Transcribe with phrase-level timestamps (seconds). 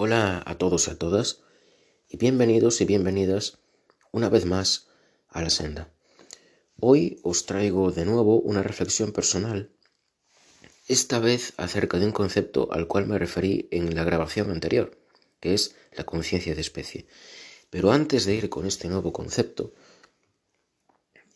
[0.00, 1.40] Hola a todos y a todas
[2.08, 3.58] y bienvenidos y bienvenidas
[4.12, 4.86] una vez más
[5.28, 5.92] a la senda.
[6.78, 9.72] Hoy os traigo de nuevo una reflexión personal,
[10.86, 14.96] esta vez acerca de un concepto al cual me referí en la grabación anterior,
[15.40, 17.08] que es la conciencia de especie.
[17.68, 19.72] Pero antes de ir con este nuevo concepto,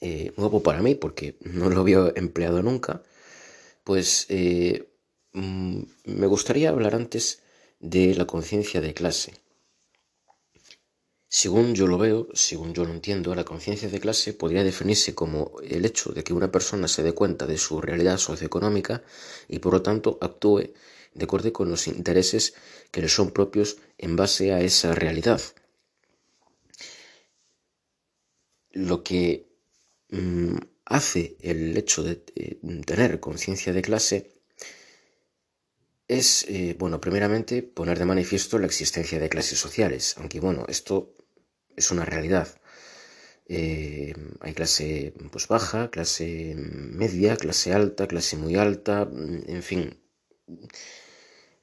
[0.01, 3.03] eh, nuevo para mí porque no lo había empleado nunca,
[3.83, 4.89] pues eh,
[5.33, 7.43] mm, me gustaría hablar antes
[7.83, 9.35] de la conciencia de clase.
[11.29, 15.57] Según yo lo veo, según yo lo entiendo, la conciencia de clase podría definirse como
[15.63, 19.03] el hecho de que una persona se dé cuenta de su realidad socioeconómica
[19.49, 20.71] y por lo tanto actúe
[21.15, 22.55] de acuerdo con los intereses
[22.93, 25.41] que le son propios en base a esa realidad.
[28.71, 29.49] Lo que
[30.11, 34.32] mm, hace el hecho de eh, tener conciencia de clase
[36.13, 41.15] es, eh, bueno, primeramente poner de manifiesto la existencia de clases sociales, aunque bueno, esto
[41.77, 42.49] es una realidad.
[43.47, 49.99] Eh, hay clase pues baja, clase media, clase alta, clase muy alta, en fin.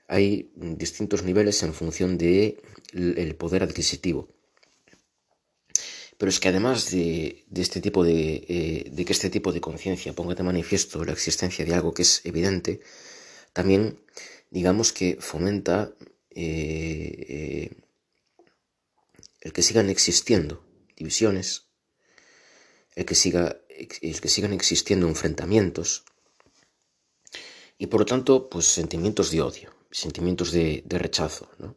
[0.08, 2.62] Hay distintos niveles en función de
[2.94, 4.30] el poder adquisitivo.
[6.20, 10.14] Pero es que además de, este tipo de, eh, de que este tipo de conciencia
[10.14, 12.82] ponga de manifiesto la existencia de algo que es evidente,
[13.60, 14.00] también
[14.52, 15.92] digamos que fomenta
[16.30, 17.70] eh, eh,
[19.42, 20.64] el que sigan existiendo
[20.96, 21.66] divisiones,
[22.96, 23.60] el que, siga,
[24.02, 26.06] el que sigan existiendo enfrentamientos
[27.78, 31.76] y por lo tanto pues sentimientos de odio, sentimientos de, rechazo, ¿no?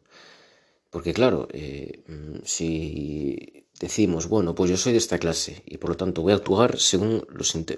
[0.89, 2.01] Porque claro, eh,
[2.45, 6.37] si decimos, bueno, pues yo soy de esta clase y por lo tanto voy a
[6.37, 7.27] actuar según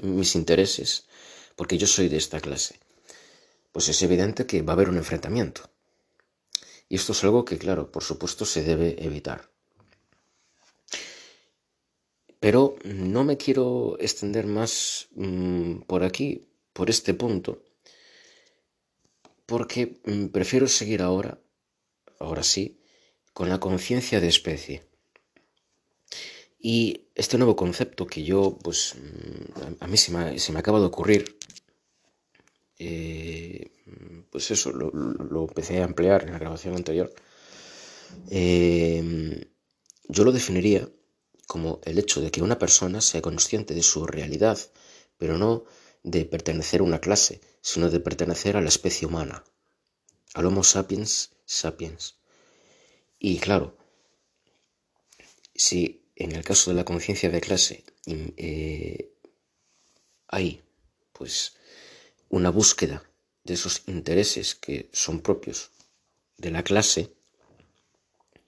[0.04, 1.08] mis intereses,
[1.56, 2.86] porque yo soy de esta clase
[3.76, 5.70] pues es evidente que va a haber un enfrentamiento.
[6.88, 9.52] Y esto es algo que, claro, por supuesto se debe evitar.
[12.40, 17.64] Pero no me quiero extender más mm, por aquí, por este punto,
[19.46, 21.38] porque mm, prefiero seguir ahora,
[22.18, 22.80] ahora sí,
[23.34, 24.86] con la conciencia de especie.
[26.58, 30.80] Y este nuevo concepto que yo, pues, mm, a mí se me, se me acaba
[30.80, 31.38] de ocurrir
[32.80, 33.72] eh,
[34.30, 37.14] pues eso, lo, empecé a emplear en la grabación anterior,
[38.30, 39.48] eh,
[40.08, 40.88] yo lo definiría
[41.48, 44.58] como el hecho de que una persona sea consciente de su realidad,
[45.18, 45.64] pero no
[46.04, 49.44] de pertenecer a una clase, sino de pertenecer a la especie humana,
[50.34, 52.16] al Homo sapiens sapiens.
[53.20, 53.78] Y claro,
[55.54, 59.14] si en el caso de la conciencia de clase eh,
[60.28, 60.64] hay
[61.14, 61.56] pues
[62.30, 63.04] una búsqueda
[63.44, 65.72] de esos intereses que son propios
[66.38, 67.14] de la clase,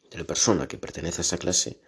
[0.09, 1.79] de la persona que pertenece a esa clase,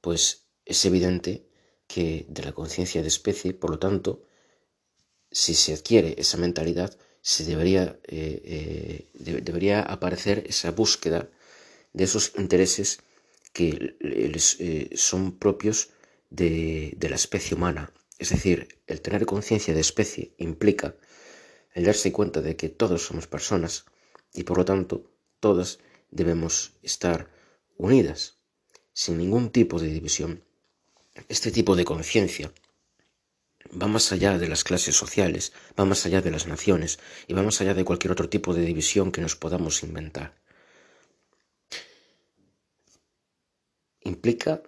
[0.00, 1.46] pues es evidente
[1.86, 4.22] que de la conciencia de especie, por lo tanto,
[5.30, 11.28] si se adquiere esa mentalidad, se debería, eh, eh, debería aparecer esa búsqueda
[11.92, 13.00] de esos intereses
[13.52, 15.90] que eh, son propios
[16.30, 20.96] de la especie humana, es decir, el tener conciencia de especie implica
[21.72, 23.86] el darse cuenta de que todos somos personas
[24.32, 25.10] y por lo tanto
[25.40, 25.78] todas
[26.10, 27.30] debemos estar
[27.76, 28.38] unidas,
[28.92, 30.44] sin ningún tipo de división.
[31.28, 32.52] Este tipo de conciencia
[33.70, 37.42] va más allá de las clases sociales, va más allá de las naciones y va
[37.42, 40.34] más allá de cualquier otro tipo de división que nos podamos inventar.
[44.00, 44.62] Implica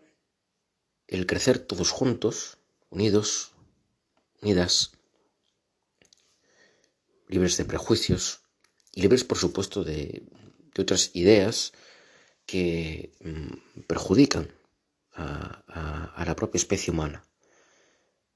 [1.06, 2.58] el crecer todos juntos
[2.96, 3.52] unidos,
[4.40, 4.92] unidas,
[7.28, 8.40] libres de prejuicios
[8.90, 10.22] y libres, por supuesto, de,
[10.78, 11.72] otras ideas
[12.46, 14.50] que mm, perjudican
[15.12, 17.22] a, la propia especie humana,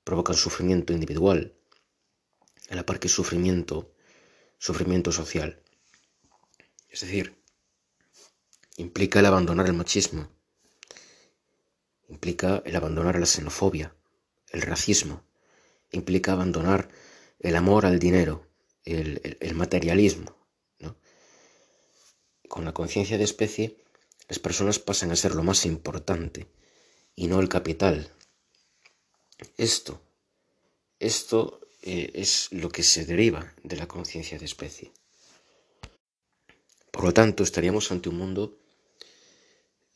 [0.05, 1.55] provocan sufrimiento individual,
[2.69, 3.95] a la par que sufrimiento,
[4.59, 5.63] sufrimiento social.
[6.91, 7.35] Es decir,
[8.77, 10.29] implica el abandonar el machismo,
[12.09, 13.95] implica el abandonar la xenofobia,
[14.51, 15.25] el racismo,
[15.93, 16.89] implica abandonar
[17.39, 18.47] el amor al dinero,
[18.85, 20.37] el, materialismo.
[22.49, 23.77] Con la conciencia de especie,
[24.29, 26.49] las personas pasan a ser lo más importante
[27.15, 28.11] y no el capital.
[29.57, 30.01] Esto,
[30.99, 34.93] esto eh, es lo que se deriva de la conciencia de especie.
[36.91, 38.59] Por lo tanto, estaríamos ante un mundo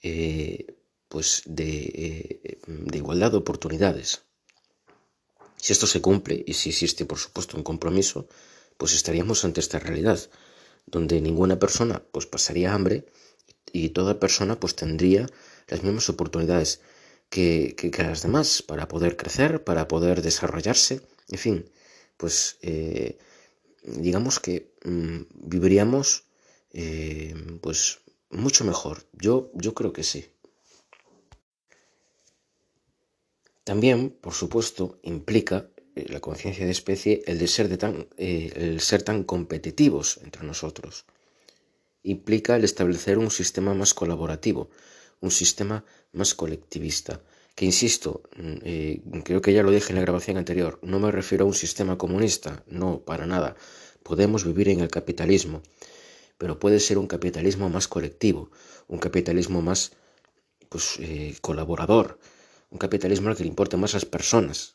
[0.02, 0.76] eh,
[1.08, 4.22] pues eh, de igualdad de oportunidades,
[5.64, 8.28] si esto se cumple y si existe, por supuesto, un compromiso,
[8.76, 10.20] pues estaríamos ante esta realidad,
[10.84, 13.06] donde ninguna persona pues pasaría hambre
[13.72, 15.26] y toda persona pues tendría
[15.68, 16.82] las mismas oportunidades
[17.30, 21.00] que, las demás para poder crecer, para poder desarrollarse,
[21.30, 21.70] en fin,
[22.18, 23.16] pues eh,
[23.84, 26.24] digamos que mm, viviríamos
[26.74, 29.06] eh, pues mucho mejor.
[29.14, 30.26] Yo, yo creo que sí.
[33.64, 38.52] También, por supuesto, implica eh, la conciencia de especie el de ser, de tan, eh,
[38.54, 41.06] el ser tan competitivos entre nosotros.
[42.02, 44.68] Implica el establecer un sistema más colaborativo,
[45.20, 47.22] un sistema más colectivista,
[47.54, 51.10] que insisto, mm, eh, creo que ya lo dije en la grabación anterior, no me
[51.10, 53.56] refiero a un sistema comunista, no, para nada.
[54.02, 55.62] Podemos vivir en el capitalismo,
[56.36, 58.50] pero puede ser un capitalismo más colectivo,
[58.88, 59.92] un capitalismo más
[60.68, 60.98] pues,
[61.40, 62.18] colaborador,
[62.74, 64.74] un capitalismo al que le importan más las personas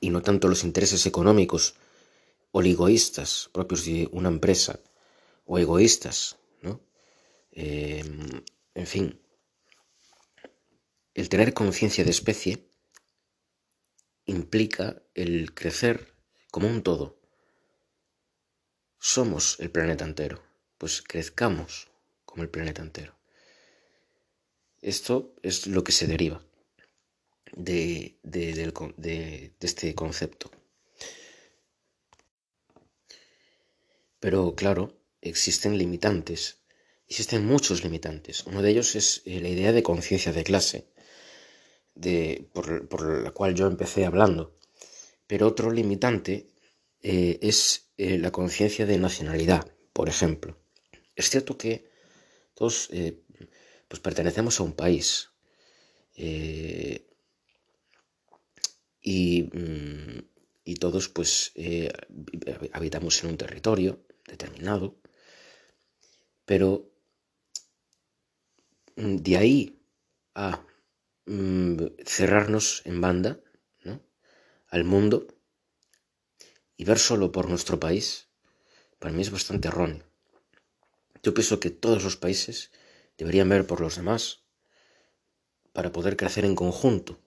[0.00, 1.76] y no tanto los intereses económicos
[2.50, 4.80] oligoístas propios de una empresa
[5.44, 6.80] o egoístas, ¿no?
[7.52, 8.42] Em,
[8.74, 9.20] en fin,
[11.14, 12.66] el tener conciencia de especie
[14.24, 16.14] implica el crecer
[16.50, 17.16] como un todo.
[18.98, 20.42] Somos el planeta entero,
[20.78, 21.86] pues crezcamos
[22.24, 23.14] como el planeta entero.
[24.82, 26.45] Esto es lo que se deriva
[27.52, 30.50] de, de, este concepto.
[34.20, 36.58] Pero claro, existen limitantes,
[37.08, 38.44] existen muchos limitantes.
[38.46, 40.88] Uno de ellos es eh, la idea de conciencia de clase,
[41.94, 44.56] de, por, la cual yo empecé hablando.
[45.26, 46.48] Pero otro limitante
[47.02, 50.58] eh, es eh, la conciencia de nacionalidad, por ejemplo.
[51.14, 51.88] Es cierto que
[52.54, 52.90] todos
[53.88, 55.30] pues pertenecemos a un país.
[59.08, 61.92] Y, todos pues eh,
[62.72, 64.96] habitamos en un territorio determinado,
[66.44, 66.90] pero
[68.96, 69.80] mm, de ahí
[70.34, 70.66] a
[71.26, 73.40] mm, cerrarnos en banda
[74.68, 75.28] al mundo
[76.76, 78.28] y ver solo por nuestro país,
[78.98, 80.04] para mí es bastante erróneo.
[81.22, 82.72] Yo pienso que todos los países
[83.16, 84.42] deberían ver por los demás
[85.72, 87.20] para poder crecer en conjunto,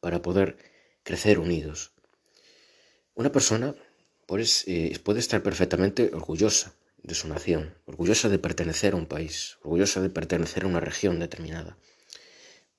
[0.00, 0.69] para poder
[1.02, 1.92] crecer unidos.
[3.14, 3.74] Una persona
[4.26, 4.66] pues,
[5.02, 10.10] puede estar perfectamente orgullosa de su nación, orgullosa de pertenecer a un país, orgullosa de
[10.10, 11.76] pertenecer a una región determinada.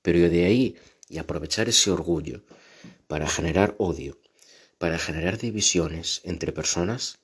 [0.01, 0.77] Pero de ahí
[1.09, 2.43] y aprovechar ese orgullo
[3.07, 4.17] para generar odio,
[4.77, 7.19] para generar divisiones entre personas,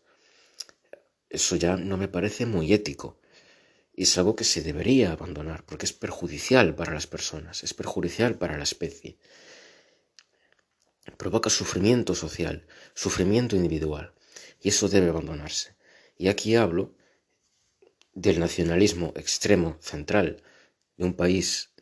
[1.29, 3.19] eso ya no me parece muy ético.
[3.95, 8.37] Y es algo que se debería abandonar porque es perjudicial para las personas, es perjudicial
[8.37, 9.17] para la especie
[11.27, 14.13] provoca sufrimiento social, sufrimiento individual,
[14.61, 15.75] y eso debe abandonarse.
[16.17, 16.95] Y aquí hablo
[18.13, 20.41] del nacionalismo extremo central
[20.95, 21.73] de un país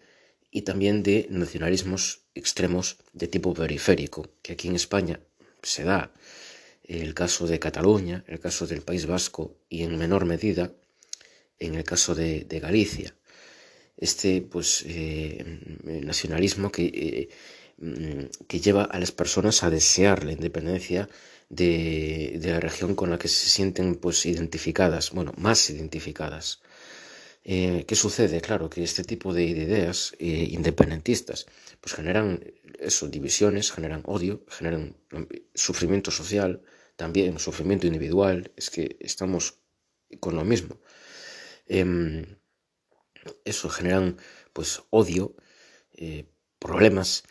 [0.50, 5.20] y también de nacionalismos extremos de tipo periférico, que aquí en España
[5.62, 6.12] se da.
[6.84, 10.74] El caso de Cataluña, el caso del País Vasco y en menor medida
[11.60, 13.16] en el caso de, Galicia.
[13.96, 15.46] Este pues eh,
[15.84, 17.30] nacionalismo que eh,
[18.48, 21.10] que lleva a las personas a desear la independencia
[21.50, 26.62] de, la región con la que se sienten pues identificadas, bueno, más identificadas.
[27.44, 28.42] Eh, ¿Qué sucede?
[28.42, 31.46] Claro, que este tipo de, ideas eh, independentistas
[31.80, 32.44] pues generan
[32.80, 34.96] eso, divisiones, generan odio, generan
[35.54, 36.64] sufrimiento social,
[36.96, 39.60] también sufrimiento individual, es que estamos
[40.20, 40.80] con lo mismo.
[41.68, 42.26] Em,
[43.44, 44.18] eso generan
[44.54, 45.36] pues odio,
[45.94, 46.26] eh,
[46.60, 47.24] problemas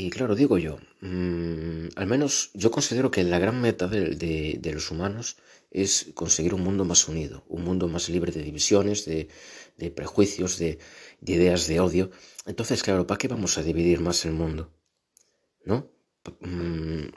[0.00, 4.92] y claro, digo yo, mm, al menos yo considero que la gran meta de, los
[4.92, 5.38] humanos
[5.72, 9.28] es conseguir un mundo más unido, un mundo más libre de divisiones, de,
[9.90, 10.78] prejuicios, de,
[11.26, 12.10] ideas de odio.
[12.46, 14.70] Entonces, claro, ¿para qué vamos a dividir más el mundo?
[15.64, 15.90] ¿No?
[16.42, 17.08] Mm,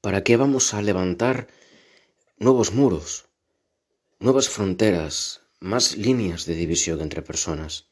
[0.00, 1.48] ¿Para qué vamos a levantar
[2.38, 3.24] nuevos muros,
[4.20, 7.88] nuevas fronteras, más líneas de división entre personas?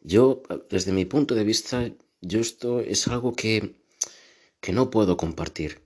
[0.00, 1.90] Yo, desde mi punto de vista,
[2.22, 3.74] yo esto es algo que,
[4.60, 5.80] que no puedo compartir.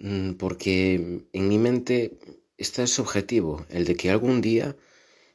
[0.00, 2.18] Mm, porque en mi mente
[2.58, 4.76] está ese objetivo, el de que algún día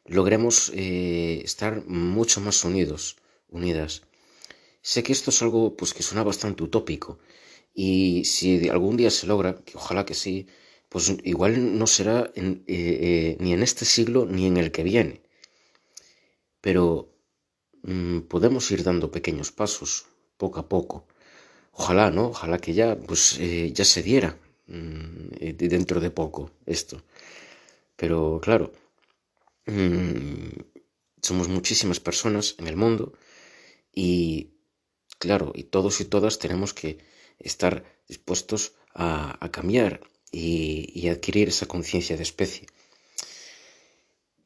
[0.05, 3.17] logremos eh, estar mucho más unidos,
[3.49, 4.03] unidas.
[4.81, 7.19] Sé que esto es algo pues, que suena bastante utópico
[7.73, 10.47] y si algún día se logra, que ojalá que sí,
[10.89, 15.21] pues igual no será eh, eh, ni en este siglo ni en el que viene.
[16.61, 17.12] Pero
[18.27, 20.05] podemos ir dando pequeños pasos,
[20.37, 21.05] poco a poco.
[21.73, 22.27] Ojalá, ¿no?
[22.27, 24.37] Ojalá que ya, pues, eh, ya se diera
[24.67, 27.03] mm, dentro de poco esto.
[27.95, 28.71] Pero claro,
[29.65, 30.49] mm,
[31.21, 33.13] somos muchísimas personas en el mundo
[33.93, 34.51] y
[35.19, 36.97] claro, y todos y todas tenemos que
[37.39, 42.67] estar dispuestos a, cambiar y, adquirir esa conciencia de especie.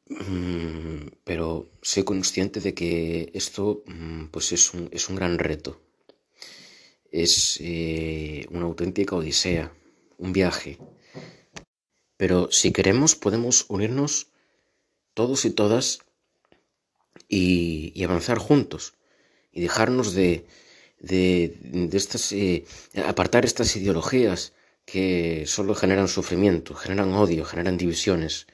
[0.08, 3.82] Mm, pero soy consciente de que esto
[4.30, 5.80] pues es un, es un gran reto
[7.10, 9.72] es eh, una auténtica odisea,
[10.18, 10.78] un viaje.
[12.16, 14.28] Pero si queremos podemos unirnos
[15.14, 16.00] todos y todas
[17.28, 18.94] y, avanzar juntos
[19.52, 20.46] y dejarnos de,
[21.00, 22.64] de, estas, eh,
[23.06, 24.52] apartar estas ideologías
[24.84, 28.46] que solo generan sufrimiento, generan odio, generan divisiones.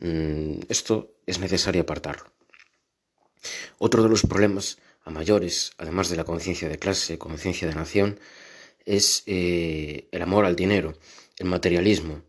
[0.00, 2.32] Mm, esto es necesario apartarlo.
[3.78, 8.18] Otro de los problemas a mayores, además de la conciencia de clase, conciencia de nación,
[8.84, 10.94] es eh, el amor al dinero,
[11.38, 12.22] el materialismo.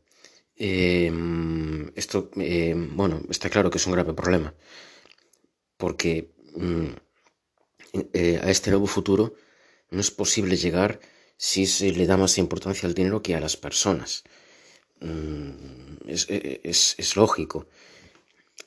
[0.56, 4.54] Em, esto, em, bueno, está claro que es un grave problema,
[5.78, 6.88] porque mm,
[8.14, 9.34] eh, a este nuevo futuro
[9.90, 11.00] no es posible llegar
[11.38, 14.24] si se le da más importancia al dinero que a las personas.
[15.02, 17.68] Mm, es, lógico.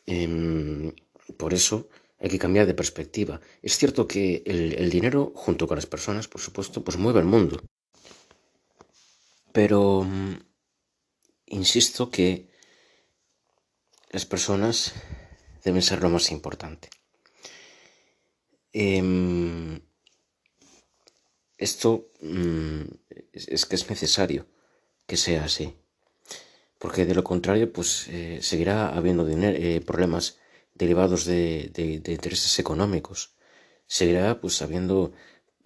[0.07, 0.93] Em,
[1.37, 1.89] por eso
[2.19, 3.41] hay que cambiar de perspectiva.
[3.63, 7.63] Es cierto que el, dinero, junto con las personas, por supuesto, pues mueve el mundo.
[9.53, 10.35] Pero mm,
[11.47, 12.51] insisto que
[14.11, 14.95] las personas
[15.65, 16.89] deben ser lo más importante.
[18.73, 19.81] Em,
[21.57, 22.83] esto mm,
[23.33, 24.47] es, que es necesario
[25.07, 25.77] que sea así,
[26.79, 30.39] porque de lo contrario, pues eh, seguirá habiendo eh, problemas
[30.75, 31.73] derivados de,
[32.07, 33.35] intereses económicos.
[33.87, 35.13] Seguirá pues habiendo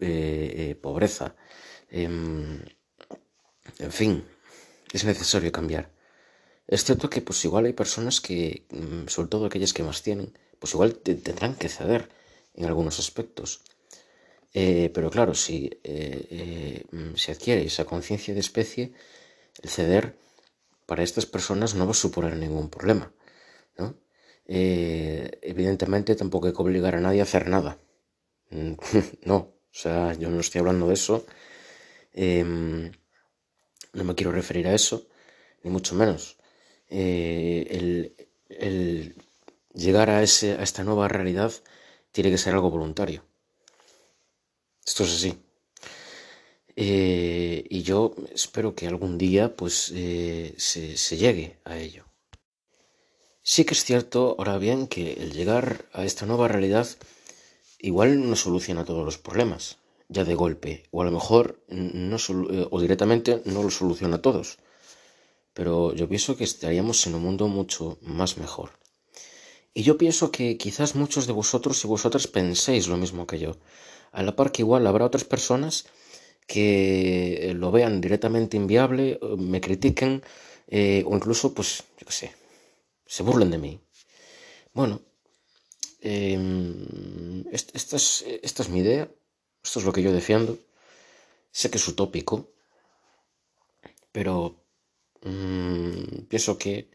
[0.00, 1.34] eh, pobreza.
[1.90, 2.60] Em,
[3.78, 4.24] en fin,
[4.92, 5.90] es necesario cambiar.
[6.66, 10.38] Es cierto que pues igual hay personas que, mm, sobre todo aquellas que más tienen,
[10.58, 12.10] pues igual tendrán que ceder
[12.54, 13.62] en algunos aspectos.
[14.52, 15.70] Pero claro, si
[16.92, 18.92] mm, se adquiere esa conciencia de especie,
[19.62, 20.14] el ceder
[20.88, 23.12] para estas personas no va a suponer ningún problema.
[23.76, 23.94] ¿no?
[24.46, 27.76] Eh, evidentemente tampoco hay que obligar a nadie a hacer nada.
[29.30, 31.26] no, o sea, yo no estoy hablando de eso.
[32.14, 32.90] Em,
[33.92, 35.06] no me quiero referir a eso,
[35.62, 36.38] ni mucho menos.
[36.88, 37.66] Eh,
[38.48, 39.14] el,
[39.74, 41.52] llegar a, ese, a esta nueva realidad
[42.12, 43.24] tiene que ser algo voluntario.
[44.86, 45.38] Esto es así.
[46.80, 49.74] Eh, y yo espero que algún día pues
[50.56, 52.04] se llegue a ello.
[53.42, 56.86] Sí que es cierto, ahora bien, que el llegar a esta nueva realidad
[57.80, 62.68] igual no soluciona todos los problemas, ya de golpe, o a lo mejor no eh,
[62.70, 64.58] o directamente no lo soluciona todos.
[65.54, 68.70] Pero yo pienso que estaríamos en un mundo mucho más mejor.
[69.74, 73.56] Y yo pienso que quizás muchos de vosotros y vosotras penséis lo mismo que yo.
[74.12, 75.86] A la par que igual habrá otras personas
[76.48, 80.22] que lo vean directamente inviable, me critiquen,
[80.66, 82.28] eh, o incluso, pues, yo qué sé,
[83.06, 83.80] se burlen de mí.
[84.72, 85.02] Bueno,
[86.00, 89.10] em, esta, es, mi idea,
[89.62, 90.58] esto es lo que yo defiendo.
[91.50, 92.50] Sé que es utópico,
[94.10, 94.64] pero
[95.22, 96.90] mm, pienso que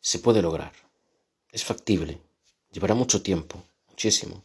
[0.00, 0.72] se puede lograr.
[1.50, 2.20] Es factible.
[2.70, 4.44] Llevará mucho tiempo, muchísimo.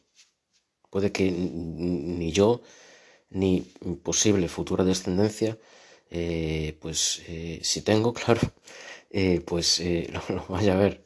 [0.90, 2.62] Puede que ni yo
[3.34, 3.62] ni
[4.04, 5.58] posible futura descendencia,
[6.12, 8.42] eh, pues eh, si tengo, claro,
[9.12, 11.04] eh, pues eh, lo, vaya a ver.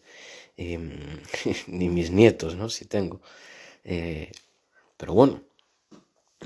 [0.58, 0.92] Em,
[1.68, 2.70] ni mis nietos, ¿no?
[2.70, 3.22] Si tengo.
[4.98, 5.42] Pero bueno,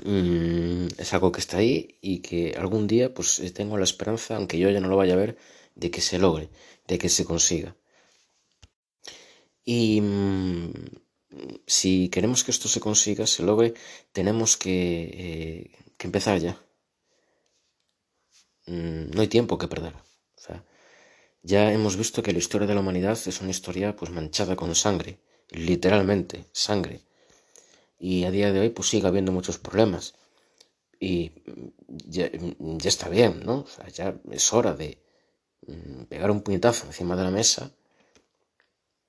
[0.04, 4.58] mm, es algo que está ahí y que algún día pues tengo la esperanza, aunque
[4.58, 5.36] yo ya no lo vaya a ver,
[5.74, 6.48] de que se logre,
[6.88, 7.74] de que se consiga.
[9.64, 10.72] Y mm,
[11.66, 13.74] si queremos que esto se consiga, se logre,
[14.12, 16.54] tenemos que, que empezar ya.
[18.66, 19.94] Mm, no hay tiempo que perder.
[19.94, 20.64] O sea,
[21.42, 24.74] ya hemos visto que la historia de la humanidad es una historia pues manchada con
[24.74, 25.18] sangre,
[25.50, 27.00] literalmente sangre.
[27.98, 30.14] Y a día de hoy pues sigue habiendo muchos problemas.
[31.00, 31.32] Y
[31.88, 32.30] ya,
[32.84, 33.60] está bien, ¿no?
[33.60, 34.98] O sea, ya es hora de
[35.66, 37.72] mm, pegar un puñetazo encima de la mesa,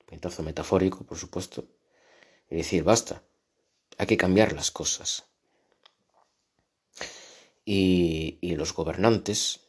[0.07, 1.65] puñetazo metafórico, por supuesto,
[2.53, 3.23] y decir, basta,
[3.97, 5.25] hay que cambiar las cosas.
[7.65, 9.61] Y, los gobernantes,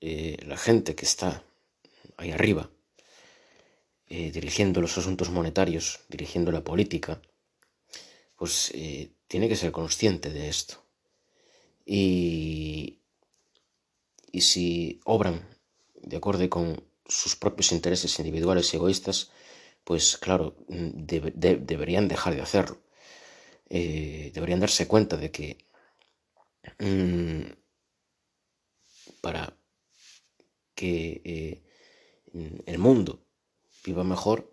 [0.00, 1.44] eh, la gente que está
[2.16, 2.68] ahí arriba,
[4.08, 7.22] eh, dirigiendo los asuntos monetarios, dirigiendo la política,
[8.36, 10.82] pues eh, tiene que ser consciente de esto.
[11.86, 12.98] Y,
[14.32, 15.46] y si obran
[15.94, 19.30] de acuerdo con sus propios intereses individuales y egoístas,
[19.84, 22.80] pues claro, deberían dejar de hacerlo.
[23.68, 25.58] Eh, deberían darse cuenta de que
[26.78, 27.52] mm,
[29.20, 29.56] para
[30.74, 31.62] que eh,
[32.66, 33.24] el mundo
[33.84, 34.52] viva mejor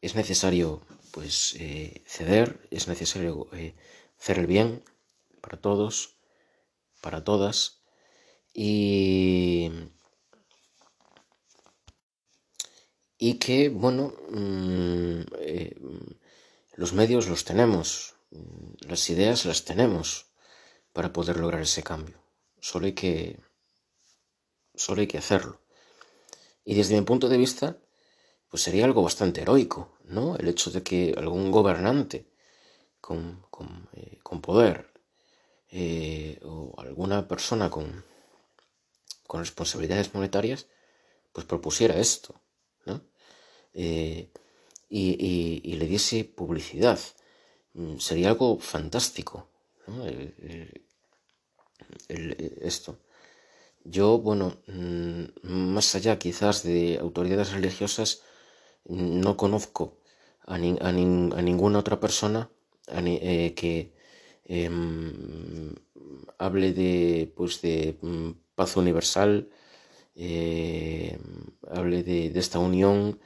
[0.00, 0.82] es necesario
[1.12, 3.48] pues eh, ceder, es necesario
[4.18, 4.82] hacer el bien
[5.40, 6.16] para todos,
[7.00, 7.82] para todas
[8.52, 9.70] y
[13.18, 15.76] y que, bueno, mm, eh,
[16.74, 20.26] los medios los tenemos, mm, las ideas las tenemos
[20.92, 22.18] para poder lograr ese cambio.
[22.60, 23.40] Solo hay que,
[24.74, 25.60] solo hay que hacerlo.
[26.64, 27.78] Y desde mi punto de vista,
[28.48, 30.36] pues sería algo bastante heroico, ¿no?
[30.36, 32.26] El hecho de que algún gobernante
[33.00, 34.92] con, con, eh, poder
[35.70, 38.04] eh, o alguna persona con,
[39.26, 40.66] con responsabilidades monetarias,
[41.32, 42.40] pues propusiera esto.
[43.74, 44.28] Eh,
[44.88, 46.98] y, le diese publicidad.
[47.74, 49.48] Mm, sería algo fantástico
[52.08, 52.98] esto.
[53.84, 55.24] Yo, bueno, mm,
[55.74, 58.22] más allá quizás de autoridades religiosas,
[58.86, 59.98] no conozco
[60.46, 62.50] a, ninguna otra persona
[62.88, 63.92] eh, que
[64.44, 65.74] em,
[66.38, 69.48] hable de, pues, de mm, paz universal,
[70.16, 71.18] eh,
[71.70, 73.18] hable de, esta unión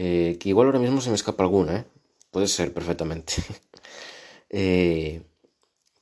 [0.00, 1.84] eh, que igual ahora mismo se me escapa alguna, ¿eh?
[2.30, 3.34] Puede ser perfectamente.
[4.50, 5.20] Eh,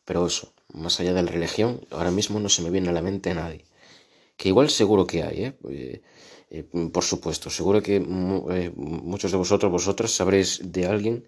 [0.04, 3.02] pero eso, más allá de la religión, ahora mismo no se me viene a la
[3.02, 3.64] mente a nadie.
[4.36, 6.70] Que igual seguro que hay, ¿eh?
[6.92, 11.26] por supuesto, seguro que muchos de vosotros, vosotras sabréis de alguien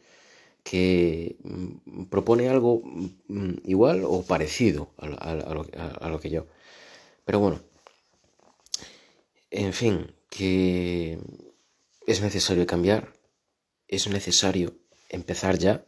[0.62, 6.46] que mm, propone algo mm, igual o parecido a lo que yo.
[7.24, 7.58] Pero bueno,
[9.50, 11.18] en fin, que
[12.08, 13.12] es necesario cambiar,
[13.86, 14.78] es necesario
[15.10, 15.84] empezar ya,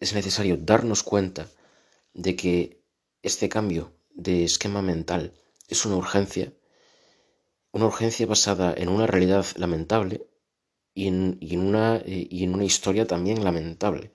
[0.00, 1.50] es necesario darnos cuenta
[2.14, 2.82] de que
[3.20, 5.34] este cambio de esquema mental
[5.68, 6.50] es una urgencia,
[7.72, 10.26] una urgencia basada en una realidad lamentable
[10.94, 14.12] y en, una, y en una, historia también lamentable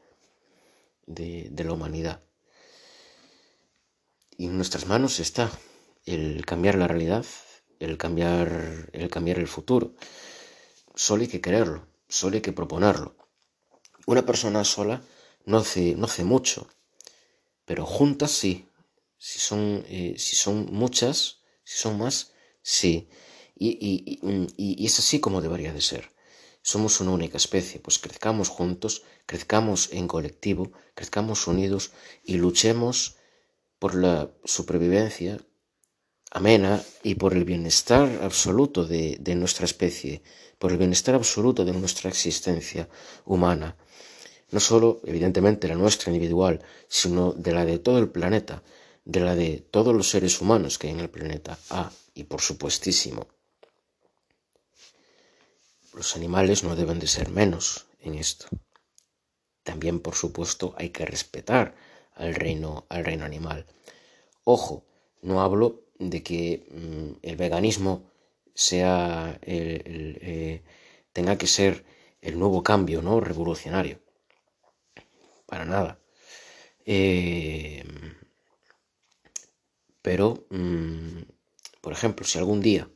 [1.06, 2.24] de, de la humanidad.
[4.36, 5.52] Y en nuestras manos está
[6.06, 7.26] el cambiar la realidad,
[7.80, 9.94] el cambiar el, cambiar el futuro.
[10.96, 13.16] Solo hay que quererlo, solo hay que proponerlo.
[14.06, 15.02] Una persona sola
[15.46, 16.68] no hace, no hace mucho,
[17.66, 18.68] pero juntas sí.
[19.18, 23.08] Si son, eh, si son muchas, si son más, sí.
[23.56, 24.20] Y,
[24.58, 26.12] y, es así como debería de ser.
[26.64, 31.92] Somos una única especie, pues crezcamos juntos, crezcamos en colectivo, crezcamos unidos
[32.24, 33.18] y luchemos
[33.78, 35.40] por la supervivencia
[36.32, 40.22] amena y por el bienestar absoluto de, de nuestra especie,
[40.58, 42.90] por el bienestar absoluto de nuestra existencia
[43.26, 43.76] humana,
[44.52, 48.64] no solo, evidentemente, la nuestra individual, sino de la de todo el planeta,
[49.06, 51.58] de la de todos los seres humanos que hay en el planeta.
[51.70, 53.28] Ah, y por supuestísimo,
[55.94, 58.48] los animales no deben de ser menos en esto.
[59.64, 61.76] También, por supuesto, hay que respetar
[62.16, 63.66] al reino, al reino animal.
[64.44, 64.84] Ojo,
[65.22, 68.10] no hablo de que mm, el veganismo
[68.54, 70.64] sea el, eh,
[71.14, 71.86] tenga que ser
[72.22, 73.20] el nuevo cambio, ¿no?
[73.20, 74.00] Revolucionario.
[75.46, 76.00] Para nada.
[76.86, 77.84] Eh,
[80.02, 81.22] pero, mm,
[81.82, 82.90] por ejemplo, si algún día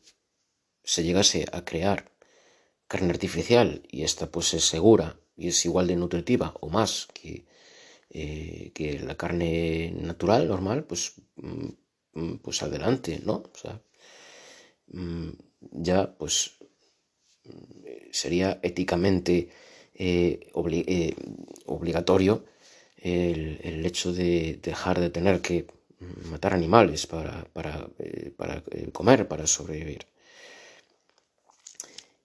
[0.83, 2.11] se llegase a crear
[2.87, 7.45] carne artificial y esta pues es segura y es igual de nutritiva o más que,
[8.09, 11.69] eh, que la carne natural, normal, pues, mm,
[12.41, 13.43] pues adelante, ¿no?
[13.53, 13.81] O sea,
[15.71, 16.57] ya pues
[18.11, 19.49] sería éticamente
[19.93, 21.15] eh, eh,
[21.65, 22.45] obligatorio
[22.97, 25.67] el, hecho de dejar de tener que
[26.29, 30.05] matar animales para, para, eh, para comer, para sobrevivir.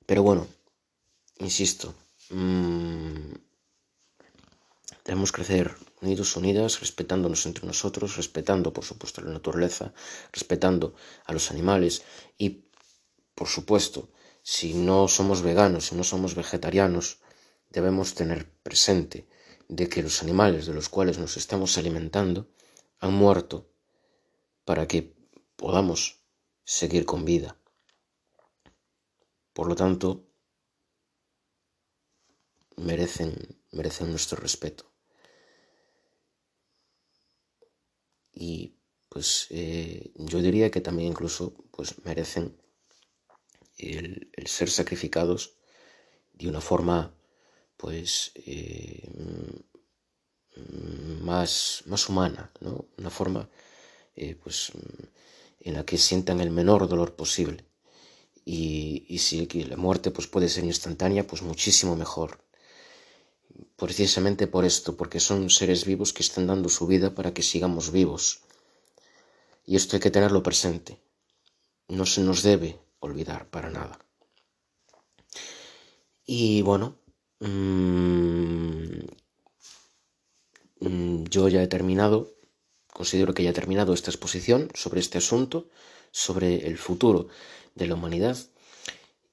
[0.07, 0.47] Pero bueno,
[1.39, 1.95] insisto,
[2.31, 3.33] mm,
[5.05, 9.93] debemos crecer unidos, unidas, respetándonos entre nosotros, respetando, por supuesto, la naturaleza,
[10.33, 12.03] respetando a los animales
[12.39, 12.65] y
[13.35, 14.11] por supuesto,
[14.43, 17.21] si no somos veganos, si no somos vegetarianos,
[17.71, 19.27] debemos tener presente
[19.69, 22.51] de que los animales de los cuales nos estamos alimentando
[22.99, 23.71] han muerto
[24.65, 25.15] para que
[25.57, 26.21] podamos
[26.65, 27.57] seguir con vida.
[29.53, 30.27] Por lo tanto,
[32.77, 33.35] merecen,
[33.73, 34.90] merecen nuestro respeto.
[38.41, 38.73] Y
[39.11, 42.57] pues eh, yo diría que también incluso pues merecen
[43.77, 45.59] el, ser sacrificados
[46.33, 47.15] de una forma
[47.77, 49.11] pues eh,
[51.21, 52.87] más, más humana, ¿no?
[52.97, 53.51] Una forma
[54.17, 54.73] eh, pues
[55.61, 57.67] en la que sientan el menor dolor posible.
[58.47, 62.43] Y, y si la muerte pues puede ser instantánea, pues muchísimo mejor.
[63.77, 67.91] Precisamente por esto, porque son seres vivos que están dando su vida para que sigamos
[67.91, 68.41] vivos.
[69.67, 71.01] Y esto hay que tenerlo presente.
[71.89, 73.99] No se nos debe olvidar para nada.
[76.27, 76.97] Y bueno,
[77.41, 78.85] mm,
[80.81, 82.33] mm, yo ya he terminado,
[82.93, 85.69] considero que ya he terminado esta exposición sobre este asunto,
[86.13, 87.29] sobre el futuro
[87.75, 88.37] de la humanidad.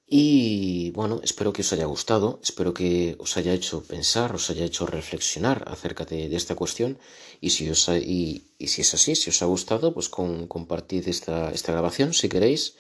[0.10, 4.64] Y bueno, espero que os haya gustado, espero que os haya hecho pensar, os haya
[4.64, 6.98] hecho reflexionar acerca de, esta cuestión.
[7.42, 11.52] Y si, os y, si es así, si os ha gustado, pues con, compartid esta,
[11.52, 12.76] esta grabación si queréis.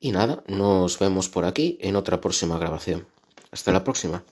[0.00, 3.06] Y nada, nos vemos por aquí en otra próxima grabación.
[3.52, 4.24] Hasta la próxima.